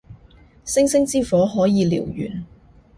[0.65, 2.43] 星星之火可以燎原